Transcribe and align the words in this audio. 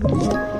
Thank 0.00 0.32
you. 0.32 0.57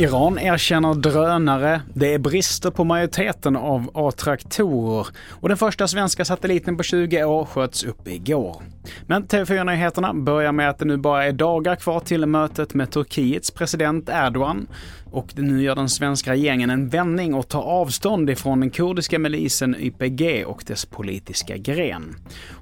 Iran 0.00 0.38
erkänner 0.38 0.94
drönare, 0.94 1.82
det 1.94 2.14
är 2.14 2.18
brister 2.18 2.70
på 2.70 2.84
majoriteten 2.84 3.56
av 3.56 3.90
A-traktorer 3.94 5.06
och 5.30 5.48
den 5.48 5.58
första 5.58 5.88
svenska 5.88 6.24
satelliten 6.24 6.76
på 6.76 6.82
20 6.82 7.24
år 7.24 7.44
sköts 7.44 7.84
upp 7.84 8.08
igår. 8.08 8.62
Men 9.06 9.26
TV4-nyheterna 9.26 10.14
börjar 10.14 10.52
med 10.52 10.70
att 10.70 10.78
det 10.78 10.84
nu 10.84 10.96
bara 10.96 11.24
är 11.24 11.32
dagar 11.32 11.76
kvar 11.76 12.00
till 12.00 12.26
mötet 12.26 12.74
med 12.74 12.90
Turkiets 12.90 13.50
president 13.50 14.08
Erdogan 14.08 14.66
och 15.10 15.38
nu 15.38 15.62
gör 15.62 15.76
den 15.76 15.88
svenska 15.88 16.32
regeringen 16.32 16.70
en 16.70 16.88
vändning 16.88 17.34
och 17.34 17.48
tar 17.48 17.62
avstånd 17.62 18.30
ifrån 18.30 18.60
den 18.60 18.70
kurdiska 18.70 19.18
milisen 19.18 19.76
YPG 19.78 20.44
och 20.46 20.64
dess 20.66 20.84
politiska 20.84 21.56
gren. 21.56 22.16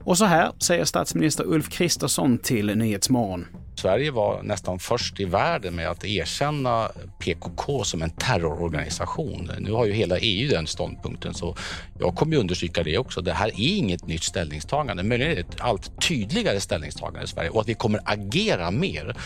Och 0.05 0.19
så 0.19 0.25
här 0.25 0.51
säger 0.59 0.85
statsminister 0.85 1.45
Ulf 1.47 1.69
Kristersson 1.69 2.39
till 2.39 2.67
Nyhetsmorgon. 2.79 3.47
Sverige 3.79 4.11
var 4.11 4.43
nästan 4.43 4.79
först 4.79 5.21
i 5.21 5.25
världen 5.25 5.75
med 5.75 5.91
att 5.91 6.05
erkänna 6.05 6.91
PKK 7.19 7.85
som 7.85 8.03
en 8.03 8.11
terrororganisation. 8.11 9.51
Nu 9.59 9.73
har 9.73 9.87
ju 9.87 9.93
hela 9.93 10.19
EU 10.19 10.51
den 10.51 10.67
ståndpunkten 10.67 11.35
så 11.35 11.57
jag 11.99 12.15
kommer 12.15 12.33
ju 12.33 12.41
understryka 12.41 12.83
det 12.83 12.99
också. 12.99 13.21
Det 13.21 13.33
här 13.33 13.49
är 13.49 13.77
inget 13.79 14.07
nytt 14.07 14.23
ställningstagande, 14.23 15.03
men 15.03 15.21
det 15.21 15.27
är 15.27 15.41
ett 15.41 15.61
allt 15.61 16.03
tydligare 16.09 16.61
ställningstagande 16.61 17.25
i 17.25 17.27
Sverige 17.27 17.51
och 17.51 17.61
att 17.61 17.69
vi 17.69 17.75
kommer 17.75 18.01
agera 18.05 18.71
mer. 18.71 19.17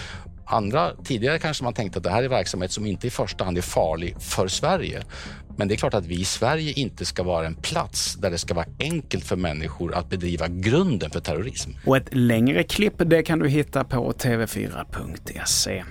Andra, 0.46 0.92
tidigare 1.05 1.38
kanske 1.38 1.64
man 1.64 1.74
tänkte 1.74 1.98
att 1.98 2.02
det 2.02 2.10
här 2.10 2.23
är 2.23 2.28
verksamhet 2.28 2.73
som 2.73 2.87
inte 2.87 3.06
i 3.06 3.10
första 3.10 3.45
hand 3.45 3.59
är 3.59 3.62
farlig 3.62 4.16
för 4.20 4.48
Sverige. 4.48 5.02
Men 5.56 5.68
det 5.68 5.74
är 5.74 5.77
klart 5.77 5.95
att 5.95 6.06
vi 6.06 6.20
i 6.20 6.24
Sverige 6.24 6.73
inte 6.73 7.05
ska 7.05 7.23
vara 7.23 7.46
en 7.46 7.55
plats 7.55 8.15
där 8.15 8.30
det 8.30 8.38
ska 8.38 8.55
vara 8.55 8.66
enkelt 8.78 9.24
för 9.24 9.37
människor 9.37 9.95
att 9.95 10.10
bedriva 10.10 10.48
grunden 10.48 11.10
för 11.10 11.20
terrorism. 11.20 11.70
Och 11.87 11.96
ett 11.96 12.09
längre 12.10 12.62
klipp 12.62 12.95
det 12.96 13.23
kan 13.23 13.38
du 13.38 13.48
hitta 13.48 13.84
på 13.84 14.12
tv4.se. 14.12 15.84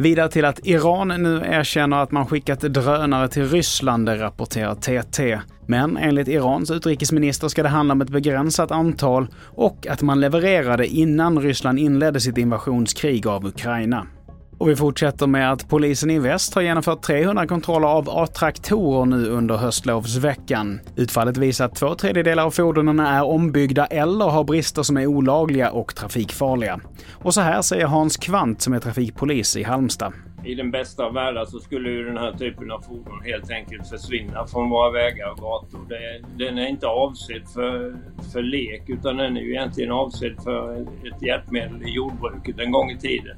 Vidare 0.00 0.28
till 0.28 0.44
att 0.44 0.66
Iran 0.66 1.08
nu 1.08 1.42
erkänner 1.44 1.96
att 1.96 2.10
man 2.10 2.26
skickat 2.26 2.60
drönare 2.60 3.28
till 3.28 3.48
Ryssland, 3.48 4.08
rapporterar 4.08 4.74
TT. 4.74 5.40
Men 5.66 5.96
enligt 5.96 6.28
Irans 6.28 6.70
utrikesminister 6.70 7.48
ska 7.48 7.62
det 7.62 7.68
handla 7.68 7.92
om 7.92 8.00
ett 8.00 8.10
begränsat 8.10 8.70
antal 8.70 9.26
och 9.44 9.86
att 9.86 10.02
man 10.02 10.20
levererade 10.20 10.86
innan 10.86 11.40
Ryssland 11.40 11.78
inledde 11.78 12.20
sitt 12.20 12.38
invasionskrig 12.38 13.26
av 13.26 13.46
Ukraina. 13.46 14.06
Och 14.58 14.68
vi 14.68 14.76
fortsätter 14.76 15.26
med 15.26 15.52
att 15.52 15.68
polisen 15.68 16.10
i 16.10 16.18
väst 16.18 16.54
har 16.54 16.62
genomfört 16.62 17.02
300 17.02 17.46
kontroller 17.46 17.88
av 17.88 18.10
A-traktorer 18.10 19.06
nu 19.06 19.28
under 19.28 19.56
höstlovsveckan. 19.56 20.80
Utfallet 20.96 21.36
visar 21.36 21.64
att 21.64 21.74
två 21.74 21.94
tredjedelar 21.94 22.44
av 22.44 22.50
fordonen 22.50 23.00
är 23.00 23.24
ombyggda 23.24 23.86
eller 23.86 24.24
har 24.24 24.44
brister 24.44 24.82
som 24.82 24.96
är 24.96 25.06
olagliga 25.06 25.70
och 25.70 25.94
trafikfarliga. 25.94 26.80
Och 27.12 27.34
så 27.34 27.40
här 27.40 27.62
säger 27.62 27.86
Hans 27.86 28.16
Kvant 28.16 28.62
som 28.62 28.72
är 28.72 28.80
trafikpolis 28.80 29.56
i 29.56 29.62
Halmstad. 29.62 30.12
I 30.44 30.54
den 30.54 30.70
bästa 30.70 31.04
av 31.04 31.14
världar 31.14 31.44
så 31.44 31.58
skulle 31.58 31.90
ju 31.90 32.04
den 32.04 32.16
här 32.16 32.32
typen 32.32 32.70
av 32.70 32.80
fordon 32.80 33.22
helt 33.24 33.50
enkelt 33.50 33.88
försvinna 33.88 34.46
från 34.46 34.70
våra 34.70 34.90
vägar 34.90 35.30
och 35.30 35.38
gator. 35.38 35.80
Det, 35.88 36.44
den 36.44 36.58
är 36.58 36.66
inte 36.66 36.86
avsedd 36.86 37.48
för, 37.54 37.96
för 38.32 38.42
lek 38.42 38.82
utan 38.86 39.16
den 39.16 39.36
är 39.36 39.40
ju 39.40 39.50
egentligen 39.50 39.90
avsedd 39.92 40.36
för 40.44 40.80
ett 40.82 41.22
hjälpmedel 41.22 41.82
i 41.82 41.90
jordbruket 41.90 42.58
en 42.58 42.72
gång 42.72 42.90
i 42.90 42.98
tiden. 42.98 43.36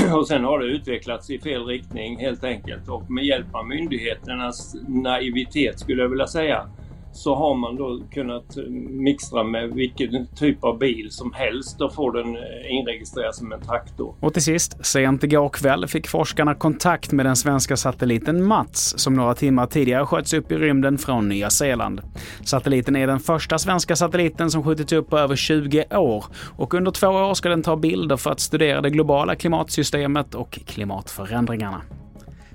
Och 0.16 0.28
sen 0.28 0.44
har 0.44 0.58
det 0.58 0.66
utvecklats 0.66 1.30
i 1.30 1.38
fel 1.38 1.64
riktning 1.64 2.18
helt 2.18 2.44
enkelt. 2.44 2.88
Och 2.88 3.10
med 3.10 3.24
hjälp 3.24 3.54
av 3.54 3.66
myndigheternas 3.66 4.76
naivitet 4.88 5.80
skulle 5.80 6.02
jag 6.02 6.08
vilja 6.08 6.26
säga 6.26 6.66
så 7.12 7.34
har 7.34 7.54
man 7.54 7.76
då 7.76 8.00
kunnat 8.10 8.56
mixtra 8.88 9.44
med 9.44 9.70
vilken 9.70 10.26
typ 10.26 10.64
av 10.64 10.78
bil 10.78 11.10
som 11.10 11.32
helst 11.32 11.80
och 11.80 11.94
få 11.94 12.10
den 12.10 12.36
eh, 12.36 12.42
inregistrerad 12.68 13.34
som 13.34 13.52
en 13.52 13.60
traktor. 13.60 14.14
Och 14.20 14.32
till 14.32 14.42
sist, 14.42 14.86
sent 14.86 15.24
igår 15.24 15.48
kväll 15.48 15.86
fick 15.86 16.08
forskarna 16.08 16.54
kontakt 16.54 17.12
med 17.12 17.26
den 17.26 17.36
svenska 17.36 17.76
satelliten 17.76 18.44
Mats 18.44 18.94
som 18.98 19.14
några 19.14 19.34
timmar 19.34 19.66
tidigare 19.66 20.06
sköts 20.06 20.32
upp 20.32 20.52
i 20.52 20.56
rymden 20.56 20.98
från 20.98 21.28
Nya 21.28 21.50
Zeeland. 21.50 22.00
Satelliten 22.44 22.96
är 22.96 23.06
den 23.06 23.20
första 23.20 23.58
svenska 23.58 23.96
satelliten 23.96 24.50
som 24.50 24.64
skjutits 24.64 24.92
upp 24.92 25.10
på 25.10 25.18
över 25.18 25.36
20 25.36 25.84
år 25.90 26.24
och 26.56 26.74
under 26.74 26.90
två 26.90 27.08
år 27.08 27.34
ska 27.34 27.48
den 27.48 27.62
ta 27.62 27.76
bilder 27.76 28.16
för 28.16 28.30
att 28.30 28.40
studera 28.40 28.80
det 28.80 28.90
globala 28.90 29.34
klimatsystemet 29.34 30.34
och 30.34 30.50
klimatförändringarna. 30.66 31.82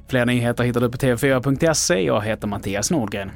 Fler 0.07 0.25
nyheter 0.25 0.63
hittar 0.63 0.81
du 0.81 0.89
på 0.89 0.97
tv4.se. 0.97 2.01
Jag 2.01 2.21
heter 2.21 2.47
Mattias 2.47 2.91
Nordgren. 2.91 3.31